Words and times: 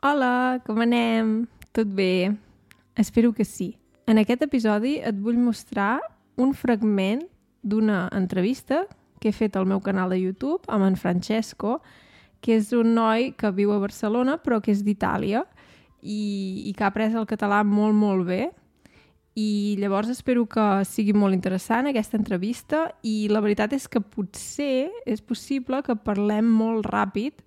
Hola, 0.00 0.62
com 0.62 0.78
anem? 0.78 1.48
Tot 1.74 1.88
bé? 1.90 2.30
Espero 2.94 3.32
que 3.32 3.44
sí. 3.44 3.72
En 4.06 4.20
aquest 4.20 4.44
episodi 4.46 4.92
et 5.02 5.16
vull 5.18 5.40
mostrar 5.42 5.98
un 6.38 6.52
fragment 6.54 7.24
d'una 7.66 8.04
entrevista 8.14 8.84
que 9.18 9.32
he 9.32 9.34
fet 9.34 9.58
al 9.58 9.66
meu 9.66 9.80
canal 9.82 10.14
de 10.14 10.20
YouTube 10.20 10.70
amb 10.70 10.86
en 10.86 10.94
Francesco, 10.94 11.80
que 12.38 12.54
és 12.60 12.70
un 12.78 12.94
noi 12.94 13.32
que 13.34 13.50
viu 13.50 13.72
a 13.74 13.80
Barcelona 13.82 14.36
però 14.38 14.60
que 14.62 14.70
és 14.70 14.84
d'Itàlia 14.86 15.42
i, 15.98 16.62
i 16.70 16.76
que 16.78 16.86
ha 16.86 16.92
après 16.94 17.18
el 17.18 17.26
català 17.26 17.64
molt, 17.66 17.98
molt 17.98 18.22
bé. 18.30 18.52
I 19.34 19.74
llavors 19.82 20.14
espero 20.14 20.46
que 20.46 20.68
sigui 20.86 21.10
molt 21.10 21.34
interessant 21.34 21.90
aquesta 21.90 22.14
entrevista 22.22 22.86
i 23.02 23.26
la 23.34 23.42
veritat 23.42 23.74
és 23.74 23.90
que 23.90 23.98
potser 23.98 24.92
és 25.10 25.26
possible 25.26 25.82
que 25.82 25.98
parlem 25.98 26.46
molt 26.46 26.86
ràpid 26.86 27.42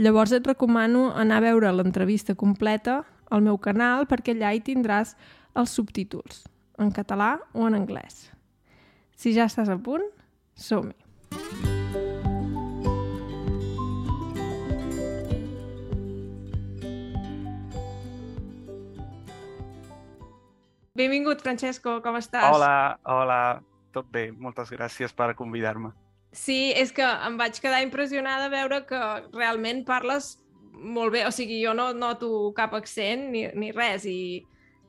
Llavors 0.00 0.32
et 0.32 0.46
recomano 0.48 1.10
anar 1.12 1.42
a 1.42 1.44
veure 1.44 1.70
l'entrevista 1.76 2.32
completa 2.32 3.02
al 3.28 3.42
meu 3.44 3.58
canal 3.60 4.06
perquè 4.08 4.32
allà 4.32 4.54
hi 4.56 4.62
tindràs 4.64 5.12
els 5.60 5.74
subtítols, 5.76 6.46
en 6.80 6.88
català 6.96 7.34
o 7.52 7.66
en 7.68 7.76
anglès. 7.76 8.30
Si 9.12 9.34
ja 9.36 9.44
estàs 9.44 9.68
a 9.68 9.76
punt, 9.76 10.06
som-hi! 10.56 10.96
Benvingut, 20.96 21.44
Francesco, 21.44 22.00
com 22.00 22.16
estàs? 22.16 22.48
Hola, 22.48 22.96
hola, 23.04 23.42
tot 23.92 24.08
bé, 24.08 24.30
moltes 24.32 24.72
gràcies 24.72 25.12
per 25.12 25.34
convidar-me. 25.36 25.92
Sí, 26.32 26.70
és 26.78 26.92
que 26.94 27.02
em 27.02 27.36
vaig 27.40 27.58
quedar 27.58 27.82
impressionada 27.82 28.46
a 28.46 28.52
veure 28.52 28.84
que 28.86 29.00
realment 29.34 29.82
parles 29.86 30.36
molt 30.80 31.12
bé, 31.12 31.24
o 31.26 31.32
sigui, 31.34 31.58
jo 31.64 31.74
no 31.74 31.90
noto 31.92 32.52
cap 32.56 32.74
accent 32.78 33.28
ni, 33.34 33.44
ni 33.58 33.70
res 33.74 34.06
i, 34.08 34.40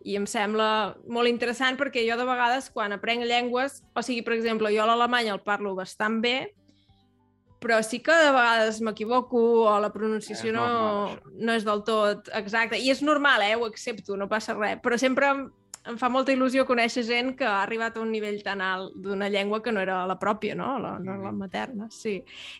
i 0.05 0.15
em 0.17 0.27
sembla 0.29 0.95
molt 1.09 1.29
interessant 1.29 1.77
perquè 1.79 2.05
jo 2.07 2.15
de 2.17 2.27
vegades 2.29 2.69
quan 2.73 2.93
aprenc 2.95 3.25
llengües, 3.27 3.81
o 3.97 4.03
sigui, 4.05 4.23
per 4.25 4.37
exemple, 4.37 4.71
jo 4.73 4.85
l'alemany 4.87 5.31
el 5.33 5.41
parlo 5.43 5.73
bastant 5.75 6.21
bé, 6.23 6.35
però 7.61 7.81
sí 7.85 7.99
que 8.01 8.13
de 8.17 8.31
vegades 8.33 8.79
m'equivoco 8.81 9.41
o 9.69 9.73
la 9.79 9.91
pronunciació 9.93 10.53
no, 10.55 10.65
no 11.37 11.57
és 11.57 11.65
del 11.67 11.83
tot 11.85 12.31
exacta. 12.33 12.77
I 12.77 12.89
és 12.89 13.03
normal, 13.05 13.43
eh? 13.45 13.53
ho 13.53 13.67
accepto, 13.67 14.17
no 14.17 14.29
passa 14.31 14.55
res, 14.57 14.79
però 14.81 14.97
sempre 14.97 15.29
em 15.89 15.97
fa 15.97 16.09
molta 16.13 16.33
il·lusió 16.33 16.65
conèixer 16.69 17.03
gent 17.07 17.31
que 17.37 17.45
ha 17.47 17.61
arribat 17.63 17.97
a 17.97 18.01
un 18.03 18.11
nivell 18.13 18.41
tan 18.45 18.61
alt 18.61 18.93
d'una 19.01 19.29
llengua 19.33 19.61
que 19.65 19.73
no 19.73 19.81
era 19.81 20.03
la 20.09 20.17
pròpia, 20.21 20.55
no? 20.57 20.75
La, 20.81 20.97
no 21.01 21.17
la 21.23 21.31
materna, 21.33 21.87
sí. 21.93 22.19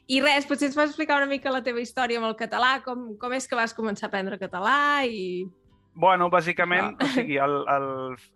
I 0.09 0.22
res, 0.25 0.47
potser 0.50 0.72
ens 0.72 0.78
pots 0.78 0.94
explicar 0.94 1.19
una 1.22 1.30
mica 1.30 1.53
la 1.53 1.63
teva 1.66 1.83
història 1.83 2.22
amb 2.22 2.31
el 2.31 2.38
català, 2.39 2.80
com, 2.86 3.11
com 3.22 3.36
és 3.38 3.47
que 3.47 3.59
vas 3.59 3.75
començar 3.78 4.08
a 4.08 4.11
aprendre 4.11 4.41
català 4.41 4.78
i... 5.05 5.45
Bueno, 5.94 6.30
bàsicament, 6.31 6.95
no. 6.95 7.05
o 7.05 7.13
sigui, 7.13 7.38
el, 7.44 7.58
el, 7.69 7.88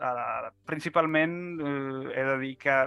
el, 0.04 0.48
principalment 0.68 1.36
eh, 1.56 2.14
he 2.20 2.30
de 2.30 2.38
dir 2.44 2.54
que 2.60 2.78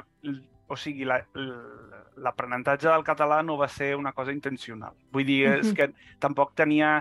o 0.69 0.77
sigui, 0.77 1.07
l'aprenentatge 1.09 2.91
la, 2.91 2.99
del 2.99 3.07
català 3.07 3.41
no 3.43 3.57
va 3.57 3.71
ser 3.73 3.95
una 3.97 4.13
cosa 4.13 4.35
intencional. 4.37 4.93
Vull 5.15 5.25
dir, 5.27 5.41
és 5.57 5.73
que 5.75 5.89
tampoc 6.21 6.53
tenia 6.59 6.99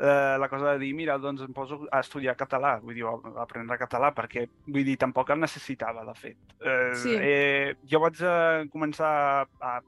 eh, 0.00 0.38
la 0.40 0.48
cosa 0.48 0.72
de 0.72 0.80
dir, 0.82 0.94
mira, 0.96 1.18
doncs 1.20 1.44
em 1.44 1.52
poso 1.52 1.82
a 1.92 2.00
estudiar 2.00 2.36
català, 2.40 2.78
vull 2.80 2.96
dir, 2.96 3.04
a 3.04 3.44
aprendre 3.44 3.78
català, 3.78 4.10
perquè, 4.16 4.46
vull 4.66 4.86
dir, 4.86 4.96
tampoc 5.00 5.30
el 5.34 5.40
necessitava, 5.44 6.04
de 6.08 6.16
fet. 6.18 6.56
Eh, 6.60 6.90
sí. 7.02 7.14
eh, 7.14 7.76
jo 7.90 8.00
vaig 8.02 8.20
eh, 8.24 8.66
començar 8.72 9.12
a, 9.60 9.78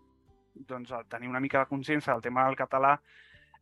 doncs, 0.69 0.92
a 0.92 1.02
tenir 1.08 1.32
una 1.32 1.41
mica 1.41 1.62
de 1.62 1.70
consciència 1.70 2.12
del 2.12 2.24
tema 2.24 2.46
del 2.46 2.58
català 2.60 2.98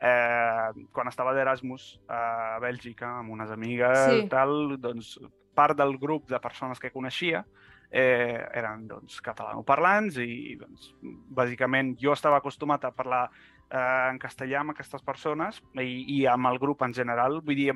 eh, 0.01 0.87
quan 0.93 1.09
estava 1.09 1.35
d'Erasmus 1.37 1.93
a 2.09 2.59
Bèlgica 2.63 3.19
amb 3.21 3.35
unes 3.37 3.53
amigues 3.53 3.99
sí. 4.09 4.27
tal, 4.33 4.77
doncs 4.81 5.19
part 5.55 5.77
del 5.79 5.97
grup 6.01 6.29
de 6.31 6.41
persones 6.41 6.81
que 6.81 6.93
coneixia 6.95 7.45
eh, 7.91 8.41
eren 8.57 8.87
doncs, 8.89 9.21
catalanoparlants 9.25 10.21
i 10.23 10.57
doncs, 10.61 10.93
bàsicament 11.37 11.97
jo 12.01 12.15
estava 12.15 12.41
acostumat 12.41 12.87
a 12.87 12.95
parlar 12.95 13.27
eh, 13.71 14.11
en 14.11 14.19
castellà 14.23 14.61
amb 14.61 14.75
aquestes 14.75 15.03
persones 15.07 15.61
i, 15.79 16.05
i 16.19 16.21
amb 16.31 16.51
el 16.51 16.59
grup 16.63 16.83
en 16.87 16.95
general. 16.95 17.41
Vull 17.47 17.59
dir, 17.59 17.73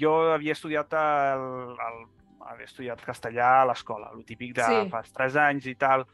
jo 0.00 0.14
havia 0.34 0.54
estudiat 0.56 0.94
el, 0.98 1.74
el, 1.88 2.04
havia 2.50 2.68
estudiat 2.68 3.02
castellà 3.04 3.50
a 3.60 3.64
l'escola, 3.70 4.12
el 4.14 4.24
típic 4.28 4.54
de 4.58 4.68
sí. 4.68 4.84
fa 4.92 5.02
tres 5.16 5.38
anys 5.40 5.68
i 5.70 5.76
tal, 5.80 6.06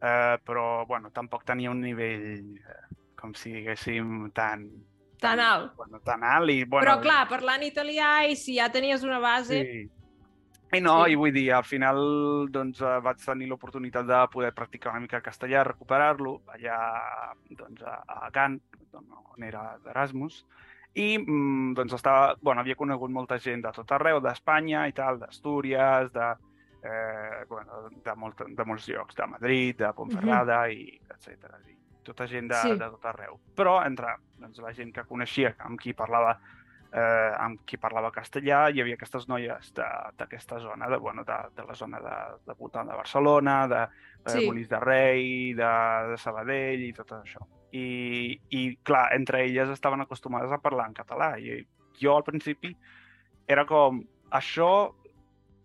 eh, 0.00 0.36
però 0.44 0.84
bueno, 0.88 1.12
tampoc 1.14 1.44
tenia 1.48 1.70
un 1.70 1.82
nivell, 1.84 2.56
eh, 2.58 3.00
com 3.18 3.34
si 3.38 3.54
diguéssim, 3.58 4.30
tan... 4.34 4.66
Tan 5.22 5.38
alt. 5.38 5.76
Bueno, 5.78 6.00
tan 6.02 6.24
alt 6.26 6.50
i... 6.50 6.64
Bueno, 6.64 6.82
però 6.82 6.96
clar, 7.02 7.24
parlant 7.30 7.62
italià 7.62 8.24
i 8.26 8.34
si 8.38 8.58
ja 8.58 8.72
tenies 8.74 9.04
una 9.06 9.20
base... 9.22 9.60
Sí. 9.62 9.82
I 10.72 10.80
no, 10.80 11.02
sí. 11.04 11.12
i 11.12 11.16
vull 11.20 11.32
dir, 11.34 11.50
al 11.52 11.66
final 11.68 11.98
doncs, 12.52 12.80
eh, 12.80 12.98
vaig 13.04 13.20
tenir 13.20 13.48
l'oportunitat 13.50 14.06
de 14.08 14.20
poder 14.32 14.52
practicar 14.56 14.94
una 14.94 15.02
mica 15.04 15.18
el 15.18 15.24
castellà, 15.26 15.66
recuperar-lo 15.68 16.38
allà 16.54 16.78
doncs, 17.50 17.82
a 17.84 18.30
Gant, 18.32 18.56
on 18.96 19.44
era 19.44 19.66
d'Erasmus, 19.84 20.38
i 20.94 21.18
mm, 21.18 21.74
doncs, 21.76 21.92
estava, 21.96 22.32
bueno, 22.40 22.60
havia 22.60 22.76
conegut 22.76 23.12
molta 23.12 23.38
gent 23.40 23.64
de 23.64 23.72
tot 23.76 23.92
arreu, 23.92 24.20
d'Espanya 24.24 24.86
i 24.88 24.96
tal, 24.96 25.20
d'Astúries, 25.20 26.08
de, 26.12 26.30
eh, 26.88 27.44
bueno, 27.48 27.84
de, 27.92 28.16
molt, 28.16 28.42
de 28.48 28.66
molts 28.68 28.88
llocs, 28.88 29.16
de 29.16 29.28
Madrid, 29.28 29.76
de 29.78 29.92
Pontferrada, 29.96 30.62
uh 30.62 30.72
-huh. 30.72 30.76
i 30.76 31.00
etc. 31.14 31.52
I 31.68 31.76
tota 32.02 32.26
gent 32.26 32.48
de, 32.48 32.60
sí. 32.62 32.78
de 32.78 32.90
tot 32.96 33.04
arreu. 33.04 33.38
Però 33.56 33.84
entre 33.86 34.16
doncs, 34.38 34.58
la 34.58 34.72
gent 34.72 34.92
que 34.92 35.04
coneixia, 35.04 35.54
amb 35.58 35.80
qui 35.80 35.92
parlava 35.94 36.38
eh, 36.92 37.32
amb 37.40 37.62
qui 37.66 37.78
parlava 37.80 38.12
castellà, 38.12 38.66
hi 38.68 38.82
havia 38.82 38.96
aquestes 38.98 39.26
noies 39.28 39.72
d'aquesta 39.76 40.60
zona, 40.60 40.88
de, 40.92 40.98
bueno, 41.00 41.24
de, 41.24 41.38
de 41.56 41.64
la 41.68 41.74
zona 41.74 42.00
de, 42.04 42.16
de 42.46 42.56
voltant 42.58 42.88
de 42.88 42.96
Barcelona, 42.98 43.56
de, 43.68 43.82
de 44.26 44.36
sí. 44.36 44.46
Molins 44.46 44.68
de 44.68 44.80
Rei, 44.80 45.26
de, 45.56 45.72
de 46.12 46.18
Sabadell 46.20 46.84
i 46.84 46.92
tot 46.96 47.14
això. 47.16 47.44
I, 47.72 47.86
I, 48.52 48.64
clar, 48.84 49.06
entre 49.16 49.46
elles 49.46 49.72
estaven 49.72 50.04
acostumades 50.04 50.52
a 50.52 50.60
parlar 50.60 50.90
en 50.90 50.96
català. 50.98 51.32
I 51.40 51.62
jo, 52.00 52.18
al 52.18 52.26
principi, 52.26 52.74
era 53.48 53.64
com, 53.68 54.02
això 54.30 54.92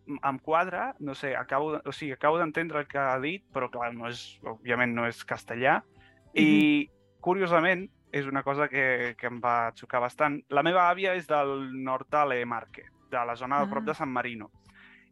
em 0.07 0.37
quadra, 0.39 0.93
no 1.03 1.11
sé, 1.19 1.33
acabo, 1.35 1.81
o 1.83 1.91
sigui, 1.91 2.13
acabo 2.15 2.39
d'entendre 2.39 2.79
el 2.79 2.87
que 2.87 3.01
ha 3.01 3.17
dit, 3.19 3.43
però 3.51 3.67
clar, 3.71 3.91
no 3.95 4.07
és, 4.07 4.23
òbviament 4.47 4.95
no 4.95 5.07
és 5.09 5.19
castellà. 5.27 5.81
Mm 5.83 6.39
-hmm. 6.39 6.47
I, 6.47 6.89
curiosament, 7.19 7.89
és 8.11 8.25
una 8.25 8.43
cosa 8.43 8.67
que, 8.67 9.15
que 9.19 9.27
em 9.27 9.41
va 9.43 9.71
xocar 9.75 10.01
bastant. 10.03 10.39
La 10.49 10.63
meva 10.63 10.87
àvia 10.89 11.15
és 11.17 11.27
del 11.27 11.69
nord 11.83 12.07
de 12.11 12.45
Marque, 12.45 12.85
de 13.11 13.25
la 13.25 13.35
zona 13.35 13.59
de 13.63 13.69
prop 13.71 13.83
de 13.83 13.91
ah. 13.91 13.99
San 14.01 14.09
Marino. 14.09 14.51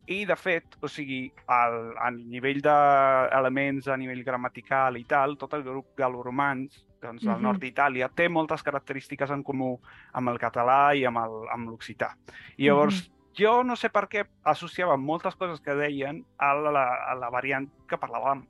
I, 0.07 0.25
de 0.25 0.35
fet, 0.37 0.77
o 0.85 0.87
sigui, 0.87 1.31
al, 1.47 1.95
al 1.97 2.19
nivell 2.29 2.61
d'elements, 2.61 3.87
a 3.87 3.97
nivell 3.97 4.23
gramatical 4.23 4.97
i 4.97 5.03
tal, 5.03 5.33
tot 5.37 5.55
el 5.57 5.63
grup 5.65 5.95
galoromans, 5.97 6.85
doncs, 7.01 7.23
mm 7.23 7.27
-hmm. 7.27 7.33
al 7.33 7.41
nord 7.41 7.59
d'Itàlia, 7.59 8.09
té 8.09 8.29
moltes 8.29 8.61
característiques 8.61 9.31
en 9.31 9.43
comú 9.43 9.79
amb 10.13 10.29
el 10.29 10.37
català 10.37 10.95
i 10.95 11.05
amb 11.05 11.69
l'occità. 11.69 12.15
I 12.57 12.67
llavors, 12.67 12.95
mm 12.95 13.09
-hmm 13.09 13.15
jo 13.35 13.63
no 13.63 13.75
sé 13.75 13.89
per 13.91 14.07
què 14.07 14.25
associava 14.43 14.95
moltes 14.97 15.35
coses 15.35 15.59
que 15.59 15.75
deien 15.75 16.23
a 16.37 16.53
la, 16.55 16.85
a 17.11 17.15
la 17.19 17.29
variant 17.29 17.67
que 17.87 17.99
parlàvem 17.99 18.45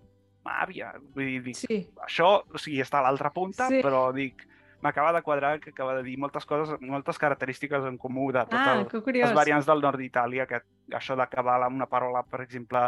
àvia. 0.45 0.93
Vull 1.15 1.25
dir, 1.25 1.39
dic, 1.49 1.57
sí. 1.57 1.79
això 2.05 2.43
o 2.45 2.61
sigui, 2.61 2.81
està 2.83 2.99
a 2.99 3.07
l'altra 3.07 3.31
punta, 3.33 3.67
sí. 3.71 3.81
però 3.83 4.07
dic, 4.15 4.45
m'acaba 4.85 5.13
de 5.13 5.23
quadrar 5.25 5.59
que 5.59 5.71
acaba 5.71 5.95
de 5.95 6.03
dir 6.03 6.17
moltes 6.21 6.45
coses, 6.45 6.79
moltes 6.81 7.17
característiques 7.17 7.83
en 7.89 7.97
comú 7.97 8.31
de 8.31 8.45
totes 8.45 8.93
ah, 8.93 9.03
les 9.17 9.33
variants 9.33 9.65
del 9.65 9.81
nord 9.81 10.01
d'Itàlia, 10.01 10.45
que 10.49 10.61
això 10.93 11.17
d'acabar 11.17 11.61
amb 11.65 11.79
una 11.79 11.89
paraula, 11.89 12.21
per 12.29 12.43
exemple, 12.43 12.83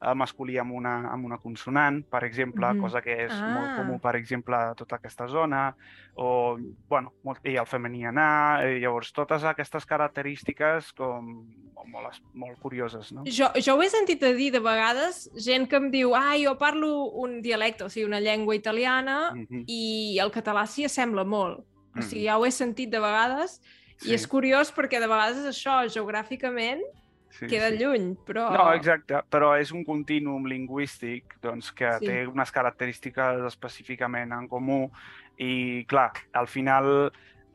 eh, 0.00 0.14
masculí 0.14 0.56
amb 0.58 0.72
una, 0.78 0.94
amb 1.12 1.28
una 1.28 1.38
consonant, 1.42 2.02
per 2.08 2.24
exemple, 2.24 2.66
mm 2.66 2.76
-hmm. 2.76 2.80
cosa 2.80 3.02
que 3.02 3.24
és 3.26 3.32
ah. 3.32 3.48
molt 3.54 3.76
comú, 3.76 4.00
per 4.00 4.16
exemple, 4.16 4.56
a 4.56 4.74
tota 4.74 4.96
aquesta 4.96 5.26
zona, 5.28 5.74
o, 6.14 6.58
bueno, 6.88 7.12
molt, 7.22 7.44
i 7.44 7.56
el 7.56 7.66
femení 7.66 8.06
anar, 8.06 8.66
i 8.68 8.80
llavors 8.80 9.12
totes 9.12 9.44
aquestes 9.44 9.86
característiques 9.86 10.92
com 10.92 11.46
molt, 11.90 12.22
molt 12.34 12.58
curioses, 12.62 13.12
no? 13.12 13.24
Jo, 13.26 13.50
jo 13.56 13.76
ho 13.76 13.82
he 13.82 13.90
sentit 13.90 14.22
a 14.22 14.32
dir 14.36 14.50
de 14.54 14.60
vegades, 14.62 15.24
gent 15.34 15.68
que 15.68 15.78
em 15.80 15.90
diu, 15.92 16.14
ah, 16.18 16.34
jo 16.40 16.54
parlo 16.60 17.10
un 17.22 17.40
dialecte, 17.42 17.86
o 17.86 17.92
sigui, 17.92 18.06
una 18.08 18.20
llengua 18.20 18.56
italiana, 18.56 19.32
mm 19.34 19.46
-hmm. 19.46 19.64
i 19.66 20.18
el 20.22 20.30
català 20.30 20.66
s'hi 20.66 20.84
assembla 20.84 21.24
molt. 21.24 21.58
Mm 21.58 21.64
-hmm. 21.64 21.98
O 21.98 22.02
sigui, 22.02 22.24
ja 22.24 22.38
ho 22.38 22.46
he 22.46 22.50
sentit 22.50 22.90
de 22.90 23.00
vegades, 23.00 23.60
sí. 23.96 24.10
i 24.10 24.14
és 24.14 24.26
curiós 24.26 24.72
perquè 24.74 25.00
de 25.00 25.08
vegades 25.08 25.46
això, 25.46 25.88
geogràficament, 25.88 26.82
sí, 27.30 27.46
queda 27.46 27.70
sí. 27.70 27.78
lluny, 27.78 28.16
però... 28.26 28.50
No, 28.52 28.72
exacte, 28.72 29.22
però 29.30 29.52
és 29.60 29.72
un 29.72 29.84
continuum 29.84 30.46
lingüístic 30.46 31.38
doncs, 31.42 31.72
que 31.72 31.90
sí. 31.98 32.06
té 32.06 32.26
unes 32.26 32.52
característiques 32.52 33.46
específicament 33.48 34.32
en 34.32 34.48
comú 34.48 34.90
i, 35.38 35.84
clar, 35.88 36.12
al 36.32 36.46
final, 36.46 37.12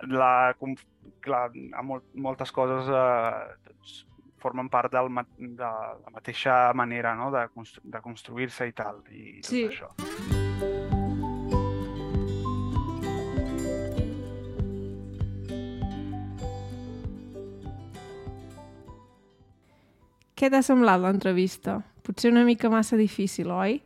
la, 0.09 0.55
clar, 1.21 1.51
molt, 1.83 2.05
moltes 2.15 2.51
coses 2.55 2.89
eh, 2.89 3.55
doncs, 3.67 3.97
formen 4.41 4.69
part 4.69 4.91
del, 4.93 5.09
de 5.37 5.69
la 5.69 6.13
mateixa 6.13 6.73
manera 6.77 7.15
no? 7.15 7.31
de, 7.33 7.47
constru 7.53 7.83
de 7.83 8.01
construir-se 8.01 8.67
i 8.69 8.75
tal, 8.77 9.01
i 9.11 9.39
tot 9.41 9.51
sí. 9.51 9.65
això. 9.69 9.91
Què 20.37 20.51
t'ha 20.53 20.61
semblat 20.61 21.01
l'entrevista? 21.01 21.79
Potser 22.05 22.29
una 22.29 22.43
mica 22.45 22.69
massa 22.69 22.95
difícil, 22.95 23.49
oi? 23.49 23.79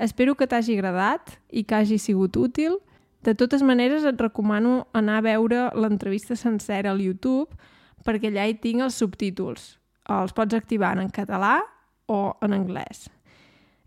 Espero 0.00 0.32
que 0.34 0.48
t'hagi 0.48 0.78
agradat 0.78 1.34
i 1.52 1.66
que 1.68 1.76
hagi 1.76 1.98
sigut 2.00 2.38
útil. 2.40 2.78
De 3.22 3.36
totes 3.38 3.60
maneres, 3.62 4.06
et 4.08 4.18
recomano 4.18 4.86
anar 4.96 5.20
a 5.20 5.26
veure 5.28 5.68
l'entrevista 5.76 6.34
sencera 6.34 6.90
al 6.90 7.04
YouTube 7.04 7.52
perquè 8.02 8.32
allà 8.32 8.48
hi 8.48 8.56
tinc 8.58 8.82
els 8.82 8.96
subtítols. 8.98 9.81
Els 10.10 10.34
pots 10.34 10.54
activar 10.54 10.96
en 10.98 11.10
català 11.14 11.60
o 12.10 12.34
en 12.42 12.54
anglès. 12.56 13.06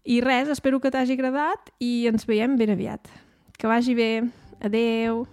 I 0.05 0.21
res, 0.21 0.49
espero 0.53 0.79
que 0.79 0.91
t'hagi 0.93 1.17
agradat 1.17 1.71
i 1.81 2.05
ens 2.07 2.27
veiem 2.29 2.55
ben 2.59 2.71
aviat. 2.75 3.09
Que 3.57 3.67
vagi 3.67 3.95
bé. 3.97 4.11
Adeu! 4.63 5.25